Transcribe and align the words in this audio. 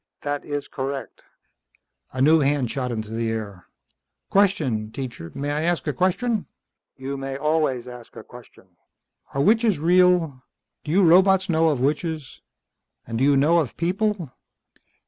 "That 0.21 0.43
is 0.43 0.67
correct." 0.67 1.21
A 2.11 2.23
new 2.23 2.39
hand 2.39 2.71
shot 2.71 2.91
into 2.91 3.11
the 3.11 3.29
air. 3.29 3.67
"Question, 4.31 4.91
teacher. 4.91 5.31
May 5.35 5.51
I 5.51 5.61
ask 5.61 5.85
a 5.85 5.93
question?" 5.93 6.47
"You 6.97 7.17
may 7.17 7.37
always 7.37 7.87
ask 7.87 8.15
a 8.15 8.23
question." 8.23 8.65
"Are 9.35 9.41
witches 9.43 9.77
real? 9.77 10.41
Do 10.83 10.91
you 10.91 11.07
robots 11.07 11.49
know 11.49 11.69
of 11.69 11.81
witches? 11.81 12.41
And 13.05 13.19
do 13.19 13.23
you 13.23 13.37
know 13.37 13.59
of 13.59 13.77
people? 13.77 14.31